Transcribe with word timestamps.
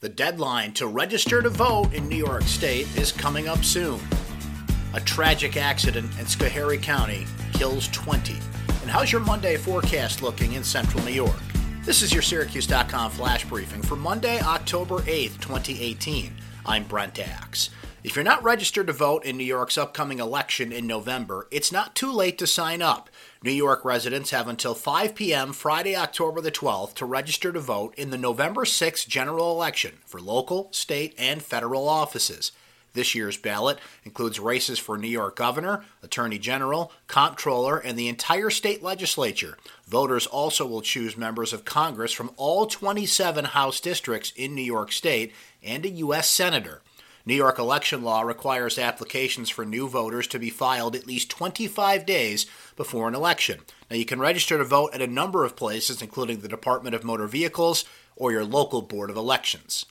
The 0.00 0.10
deadline 0.10 0.72
to 0.72 0.88
register 0.88 1.40
to 1.40 1.48
vote 1.48 1.94
in 1.94 2.06
New 2.06 2.18
York 2.18 2.42
State 2.42 2.86
is 2.98 3.10
coming 3.10 3.48
up 3.48 3.64
soon. 3.64 3.98
A 4.92 5.00
tragic 5.00 5.56
accident 5.56 6.10
in 6.18 6.26
Schoharie 6.26 6.82
County 6.82 7.24
kills 7.54 7.88
20. 7.88 8.34
And 8.82 8.90
how's 8.90 9.10
your 9.10 9.22
Monday 9.22 9.56
forecast 9.56 10.20
looking 10.20 10.52
in 10.52 10.62
central 10.62 11.02
New 11.02 11.12
York? 11.12 11.40
This 11.82 12.02
is 12.02 12.12
your 12.12 12.20
Syracuse.com 12.20 13.10
flash 13.10 13.46
briefing 13.46 13.80
for 13.80 13.96
Monday, 13.96 14.38
October 14.38 14.98
8th, 14.98 15.40
2018. 15.40 16.30
I'm 16.66 16.84
Brent 16.84 17.18
Axe. 17.18 17.70
If 18.06 18.14
you're 18.14 18.22
not 18.22 18.44
registered 18.44 18.86
to 18.86 18.92
vote 18.92 19.24
in 19.24 19.36
New 19.36 19.42
York's 19.42 19.76
upcoming 19.76 20.20
election 20.20 20.70
in 20.70 20.86
November, 20.86 21.48
it's 21.50 21.72
not 21.72 21.96
too 21.96 22.12
late 22.12 22.38
to 22.38 22.46
sign 22.46 22.80
up. 22.80 23.10
New 23.42 23.50
York 23.50 23.84
residents 23.84 24.30
have 24.30 24.46
until 24.46 24.74
5 24.74 25.16
p.m. 25.16 25.52
Friday, 25.52 25.96
October 25.96 26.40
the 26.40 26.52
12th 26.52 26.94
to 26.94 27.04
register 27.04 27.52
to 27.52 27.58
vote 27.58 27.96
in 27.96 28.10
the 28.10 28.16
November 28.16 28.64
6th 28.64 29.08
general 29.08 29.50
election 29.50 29.94
for 30.06 30.20
local, 30.20 30.68
state, 30.70 31.16
and 31.18 31.42
federal 31.42 31.88
offices. 31.88 32.52
This 32.92 33.16
year's 33.16 33.36
ballot 33.36 33.80
includes 34.04 34.38
races 34.38 34.78
for 34.78 34.96
New 34.96 35.08
York 35.08 35.34
Governor, 35.34 35.82
Attorney 36.00 36.38
General, 36.38 36.92
Comptroller, 37.08 37.76
and 37.76 37.98
the 37.98 38.06
entire 38.06 38.50
state 38.50 38.84
legislature. 38.84 39.58
Voters 39.88 40.28
also 40.28 40.64
will 40.64 40.80
choose 40.80 41.16
members 41.16 41.52
of 41.52 41.64
Congress 41.64 42.12
from 42.12 42.30
all 42.36 42.66
27 42.66 43.46
House 43.46 43.80
districts 43.80 44.32
in 44.36 44.54
New 44.54 44.62
York 44.62 44.92
State 44.92 45.34
and 45.60 45.84
a 45.84 45.88
U.S. 45.88 46.30
Senator. 46.30 46.82
New 47.28 47.34
York 47.34 47.58
election 47.58 48.04
law 48.04 48.22
requires 48.22 48.78
applications 48.78 49.50
for 49.50 49.64
new 49.64 49.88
voters 49.88 50.28
to 50.28 50.38
be 50.38 50.48
filed 50.48 50.94
at 50.94 51.08
least 51.08 51.28
25 51.28 52.06
days 52.06 52.46
before 52.76 53.08
an 53.08 53.16
election. 53.16 53.62
Now, 53.90 53.96
you 53.96 54.04
can 54.04 54.20
register 54.20 54.56
to 54.56 54.64
vote 54.64 54.90
at 54.94 55.02
a 55.02 55.08
number 55.08 55.44
of 55.44 55.56
places, 55.56 56.00
including 56.00 56.38
the 56.38 56.48
Department 56.48 56.94
of 56.94 57.02
Motor 57.02 57.26
Vehicles 57.26 57.84
or 58.14 58.30
your 58.30 58.44
local 58.44 58.80
Board 58.80 59.10
of 59.10 59.16
Elections. 59.16 59.86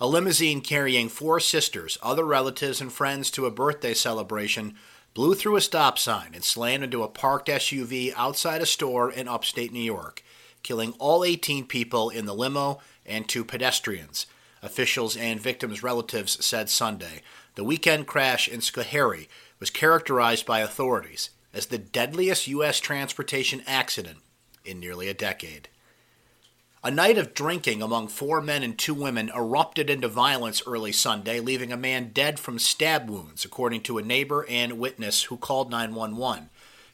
A 0.00 0.08
limousine 0.08 0.60
carrying 0.60 1.08
four 1.08 1.38
sisters, 1.38 1.96
other 2.02 2.24
relatives, 2.24 2.80
and 2.80 2.92
friends 2.92 3.30
to 3.30 3.46
a 3.46 3.50
birthday 3.52 3.94
celebration 3.94 4.74
blew 5.14 5.36
through 5.36 5.54
a 5.54 5.60
stop 5.60 6.00
sign 6.00 6.32
and 6.34 6.42
slammed 6.42 6.82
into 6.82 7.04
a 7.04 7.08
parked 7.08 7.48
SUV 7.48 8.12
outside 8.16 8.60
a 8.60 8.66
store 8.66 9.10
in 9.10 9.28
upstate 9.28 9.72
New 9.72 9.78
York, 9.78 10.24
killing 10.64 10.94
all 10.98 11.24
18 11.24 11.66
people 11.66 12.10
in 12.10 12.26
the 12.26 12.34
limo 12.34 12.80
and 13.06 13.28
two 13.28 13.44
pedestrians 13.44 14.26
officials 14.62 15.16
and 15.16 15.40
victims' 15.40 15.82
relatives 15.82 16.44
said 16.44 16.68
Sunday. 16.68 17.22
The 17.54 17.64
weekend 17.64 18.06
crash 18.06 18.48
in 18.48 18.60
Schoharie 18.60 19.28
was 19.60 19.70
characterized 19.70 20.46
by 20.46 20.60
authorities 20.60 21.30
as 21.52 21.66
the 21.66 21.78
deadliest 21.78 22.46
U.S. 22.48 22.80
transportation 22.80 23.62
accident 23.66 24.18
in 24.64 24.80
nearly 24.80 25.08
a 25.08 25.14
decade. 25.14 25.68
A 26.84 26.90
night 26.92 27.18
of 27.18 27.34
drinking 27.34 27.82
among 27.82 28.06
four 28.06 28.40
men 28.40 28.62
and 28.62 28.78
two 28.78 28.94
women 28.94 29.32
erupted 29.34 29.90
into 29.90 30.06
violence 30.06 30.62
early 30.64 30.92
Sunday, 30.92 31.40
leaving 31.40 31.72
a 31.72 31.76
man 31.76 32.10
dead 32.14 32.38
from 32.38 32.60
stab 32.60 33.10
wounds, 33.10 33.44
according 33.44 33.82
to 33.82 33.98
a 33.98 34.02
neighbor 34.02 34.46
and 34.48 34.78
witness 34.78 35.24
who 35.24 35.36
called 35.36 35.70
911. 35.70 36.50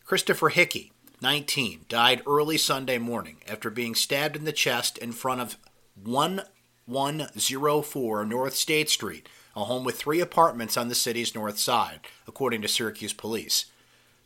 Christopher 0.06 0.48
Hickey, 0.48 0.92
19, 1.20 1.84
died 1.88 2.22
early 2.26 2.56
Sunday 2.56 2.96
morning 2.96 3.36
after 3.46 3.68
being 3.68 3.94
stabbed 3.94 4.36
in 4.36 4.44
the 4.44 4.52
chest 4.52 4.96
in 4.96 5.12
front 5.12 5.42
of 5.42 5.58
one 6.02 6.42
104 6.86 8.24
North 8.24 8.54
State 8.54 8.90
Street, 8.90 9.28
a 9.56 9.64
home 9.64 9.84
with 9.84 9.96
three 9.96 10.20
apartments 10.20 10.76
on 10.76 10.88
the 10.88 10.94
city's 10.94 11.34
north 11.34 11.58
side, 11.58 12.00
according 12.26 12.62
to 12.62 12.68
Syracuse 12.68 13.12
police. 13.12 13.66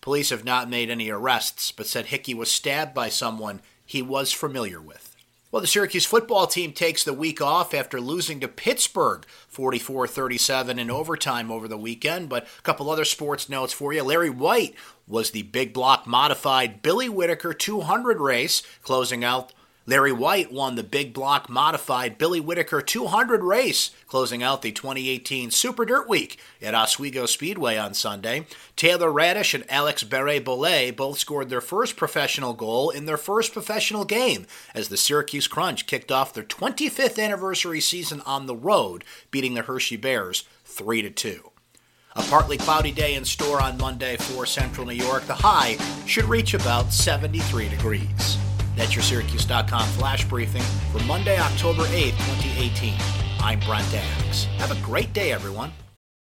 Police 0.00 0.30
have 0.30 0.44
not 0.44 0.70
made 0.70 0.90
any 0.90 1.10
arrests, 1.10 1.72
but 1.72 1.86
said 1.86 2.06
Hickey 2.06 2.34
was 2.34 2.50
stabbed 2.50 2.94
by 2.94 3.08
someone 3.08 3.60
he 3.84 4.02
was 4.02 4.32
familiar 4.32 4.80
with. 4.80 5.16
Well, 5.50 5.62
the 5.62 5.66
Syracuse 5.66 6.04
football 6.04 6.46
team 6.46 6.72
takes 6.72 7.04
the 7.04 7.14
week 7.14 7.40
off 7.40 7.72
after 7.72 8.02
losing 8.02 8.38
to 8.40 8.48
Pittsburgh 8.48 9.24
44 9.48 10.06
37 10.06 10.78
in 10.78 10.90
overtime 10.90 11.50
over 11.50 11.66
the 11.66 11.78
weekend. 11.78 12.28
But 12.28 12.46
a 12.58 12.62
couple 12.62 12.90
other 12.90 13.06
sports 13.06 13.48
notes 13.48 13.72
for 13.72 13.94
you. 13.94 14.02
Larry 14.02 14.28
Wight 14.28 14.74
was 15.06 15.30
the 15.30 15.44
big 15.44 15.72
block 15.72 16.06
modified 16.06 16.82
Billy 16.82 17.08
Whittaker 17.08 17.54
200 17.54 18.20
race, 18.20 18.62
closing 18.82 19.24
out 19.24 19.54
Larry 19.88 20.12
Wight 20.12 20.52
won 20.52 20.74
the 20.74 20.82
big 20.82 21.14
block 21.14 21.48
modified 21.48 22.18
Billy 22.18 22.40
Whittaker 22.40 22.82
200 22.82 23.42
race, 23.42 23.90
closing 24.06 24.42
out 24.42 24.60
the 24.60 24.70
2018 24.70 25.50
Super 25.50 25.86
Dirt 25.86 26.06
Week 26.06 26.38
at 26.60 26.74
Oswego 26.74 27.24
Speedway 27.24 27.78
on 27.78 27.94
Sunday. 27.94 28.44
Taylor 28.76 29.10
Raddysh 29.10 29.54
and 29.54 29.64
Alex 29.70 30.04
Barre-Boulet 30.04 30.94
both 30.94 31.18
scored 31.18 31.48
their 31.48 31.62
first 31.62 31.96
professional 31.96 32.52
goal 32.52 32.90
in 32.90 33.06
their 33.06 33.16
first 33.16 33.54
professional 33.54 34.04
game 34.04 34.46
as 34.74 34.90
the 34.90 34.98
Syracuse 34.98 35.48
Crunch 35.48 35.86
kicked 35.86 36.12
off 36.12 36.34
their 36.34 36.44
25th 36.44 37.18
anniversary 37.18 37.80
season 37.80 38.20
on 38.26 38.44
the 38.44 38.54
road, 38.54 39.04
beating 39.30 39.54
the 39.54 39.62
Hershey 39.62 39.96
Bears 39.96 40.44
3 40.66 41.08
2. 41.08 41.50
A 42.14 42.22
partly 42.24 42.58
cloudy 42.58 42.92
day 42.92 43.14
in 43.14 43.24
store 43.24 43.62
on 43.62 43.78
Monday 43.78 44.18
for 44.18 44.44
central 44.44 44.86
New 44.86 44.92
York. 44.92 45.22
The 45.22 45.32
high 45.32 45.78
should 46.04 46.26
reach 46.26 46.52
about 46.52 46.92
73 46.92 47.70
degrees. 47.70 48.38
That's 48.78 48.94
your 48.94 49.02
Syracuse.com 49.02 49.88
flash 49.88 50.24
briefing 50.24 50.62
for 50.92 51.02
Monday, 51.02 51.36
October 51.36 51.82
8th, 51.82 52.16
2018. 52.16 52.94
I'm 53.40 53.58
Brent 53.60 53.92
Axe. 53.92 54.44
Have 54.58 54.70
a 54.70 54.80
great 54.82 55.12
day, 55.12 55.32
everyone. 55.32 55.72